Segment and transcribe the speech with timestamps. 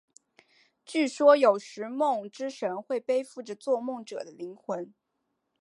[0.83, 4.91] 据说有时梦之神会背负着做梦者的灵魂。